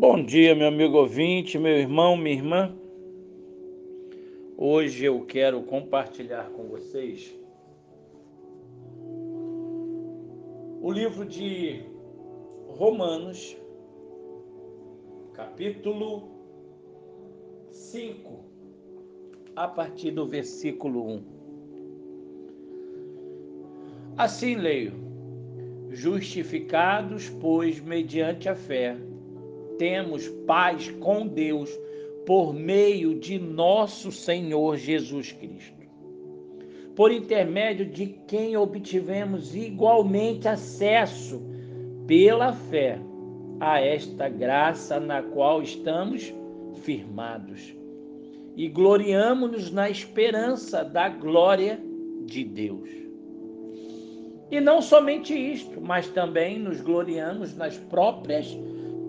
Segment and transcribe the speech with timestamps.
[0.00, 2.72] Bom dia, meu amigo ouvinte, meu irmão, minha irmã.
[4.56, 7.36] Hoje eu quero compartilhar com vocês
[10.80, 11.82] o livro de
[12.68, 13.56] Romanos,
[15.34, 16.28] capítulo
[17.68, 18.44] 5,
[19.56, 21.22] a partir do versículo 1.
[24.16, 24.92] Assim leio:
[25.90, 29.07] Justificados, pois, mediante a fé
[29.78, 31.70] temos paz com Deus
[32.26, 35.78] por meio de nosso Senhor Jesus Cristo.
[36.94, 41.40] Por intermédio de quem obtivemos igualmente acesso
[42.06, 42.98] pela fé
[43.60, 46.34] a esta graça na qual estamos
[46.82, 47.74] firmados.
[48.56, 51.80] E gloriamo-nos na esperança da glória
[52.26, 52.90] de Deus.
[54.50, 58.56] E não somente isto, mas também nos gloriamos nas próprias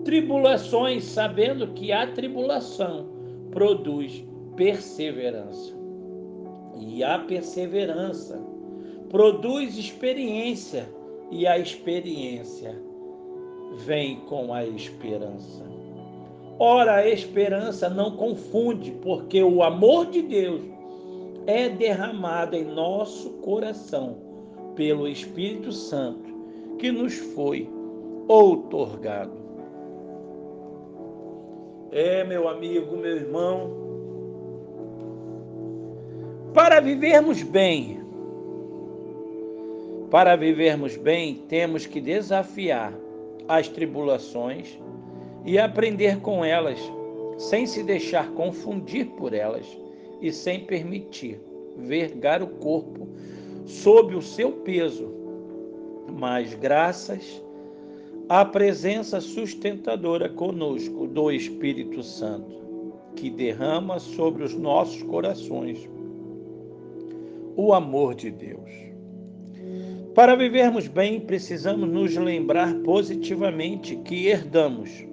[0.04, 3.06] tribulações, sabendo que a tribulação
[3.50, 4.24] produz
[4.56, 5.74] perseverança.
[6.78, 8.40] E a perseverança
[9.08, 10.88] produz experiência,
[11.30, 12.80] e a experiência
[13.84, 15.64] vem com a esperança.
[16.58, 20.62] Ora, a esperança não confunde, porque o amor de Deus
[21.46, 24.18] é derramado em nosso coração
[24.74, 26.30] pelo Espírito Santo
[26.78, 27.68] que nos foi
[28.28, 29.32] outorgado.
[31.92, 33.72] É, meu amigo, meu irmão,
[36.54, 38.00] para vivermos bem,
[40.08, 42.92] para vivermos bem, temos que desafiar
[43.48, 44.78] as tribulações
[45.44, 46.78] e aprender com elas,
[47.36, 49.66] sem se deixar confundir por elas
[50.20, 51.40] e sem permitir
[51.76, 53.08] vergar o corpo
[53.66, 55.12] sob o seu peso.
[56.12, 57.42] Mas graças
[58.30, 62.62] a presença sustentadora conosco do Espírito Santo,
[63.16, 65.90] que derrama sobre os nossos corações
[67.56, 68.70] o amor de Deus.
[70.14, 75.04] Para vivermos bem, precisamos nos lembrar positivamente que herdamos,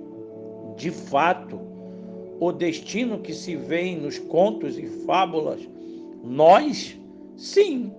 [0.76, 1.60] de fato,
[2.40, 5.68] o destino que se vê nos contos e fábulas.
[6.24, 6.96] Nós,
[7.36, 7.92] sim,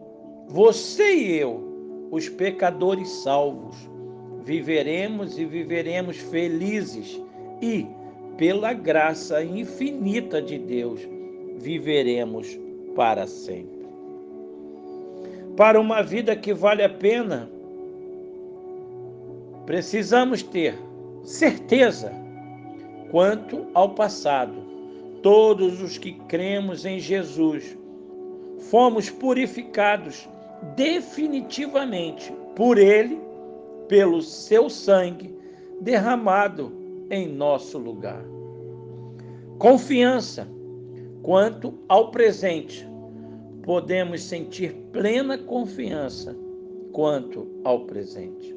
[0.47, 3.97] você e eu, os pecadores salvos
[4.48, 7.20] viveremos e viveremos felizes
[7.60, 7.86] e,
[8.38, 11.06] pela graça infinita de Deus,
[11.59, 12.59] viveremos
[12.97, 13.86] para sempre.
[15.54, 17.50] Para uma vida que vale a pena,
[19.66, 20.78] precisamos ter
[21.22, 22.10] certeza
[23.10, 24.66] quanto ao passado.
[25.22, 27.76] Todos os que cremos em Jesus
[28.70, 30.26] fomos purificados
[30.75, 33.28] definitivamente por Ele
[33.88, 35.34] pelo seu sangue
[35.81, 36.72] derramado
[37.10, 38.22] em nosso lugar.
[39.59, 40.47] Confiança
[41.22, 42.87] quanto ao presente.
[43.62, 46.37] Podemos sentir plena confiança
[46.93, 48.56] quanto ao presente.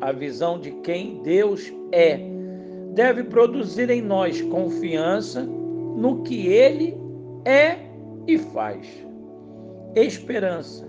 [0.00, 2.20] A visão de quem Deus é
[2.92, 6.96] deve produzir em nós confiança no que Ele
[7.44, 7.78] é
[8.26, 8.86] e faz.
[9.94, 10.86] Esperança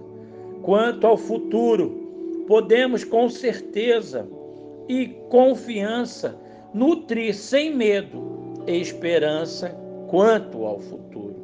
[0.62, 2.09] quanto ao futuro
[2.50, 4.28] podemos com certeza
[4.88, 6.36] e confiança
[6.74, 9.70] nutrir sem medo esperança
[10.08, 11.36] quanto ao futuro.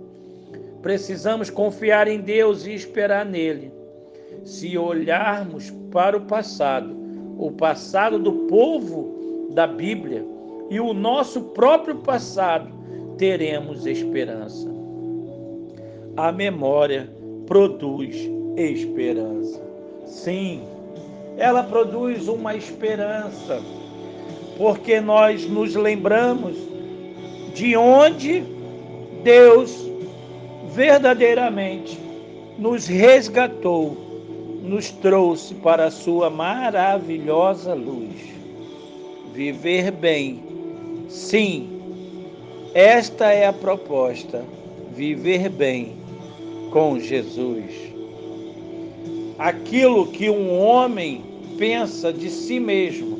[0.81, 3.71] Precisamos confiar em Deus e esperar nele.
[4.43, 6.95] Se olharmos para o passado,
[7.37, 10.25] o passado do povo da Bíblia
[10.71, 12.67] e o nosso próprio passado,
[13.15, 14.67] teremos esperança.
[16.17, 17.07] A memória
[17.45, 18.15] produz
[18.57, 19.61] esperança.
[20.07, 20.63] Sim,
[21.37, 23.61] ela produz uma esperança,
[24.57, 26.55] porque nós nos lembramos
[27.53, 28.43] de onde
[29.23, 29.89] Deus
[30.73, 31.97] verdadeiramente
[32.57, 33.97] nos resgatou,
[34.63, 38.15] nos trouxe para a sua maravilhosa luz.
[39.33, 40.41] Viver bem,
[41.09, 41.69] sim,
[42.73, 44.43] esta é a proposta,
[44.95, 45.97] viver bem
[46.71, 47.94] com Jesus
[49.37, 51.23] aquilo que um homem
[51.57, 53.15] pensa de si mesmo.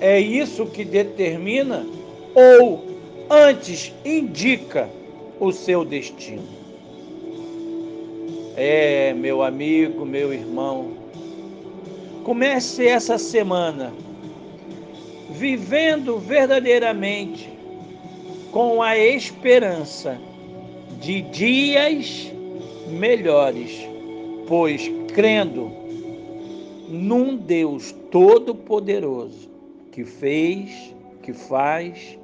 [0.00, 1.86] É isso que determina
[2.34, 2.84] ou
[3.30, 4.88] antes indica
[5.40, 6.42] o seu destino.
[8.56, 10.92] É, meu amigo, meu irmão,
[12.22, 13.92] comece essa semana
[15.30, 17.48] vivendo verdadeiramente
[18.52, 20.18] com a esperança
[21.00, 22.32] de dias
[22.88, 23.88] melhores,
[24.46, 25.70] pois crendo
[26.88, 29.48] num Deus todo-poderoso
[29.92, 32.18] que fez, que faz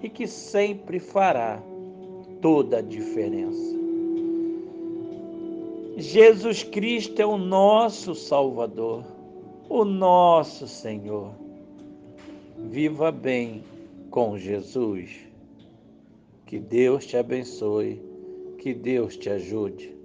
[0.00, 1.60] e que sempre fará
[2.40, 3.76] toda a diferença.
[5.96, 9.02] Jesus Cristo é o nosso Salvador,
[9.68, 11.32] o nosso Senhor.
[12.70, 13.64] Viva bem
[14.10, 15.10] com Jesus.
[16.46, 18.00] Que Deus te abençoe,
[18.58, 19.95] que Deus te ajude.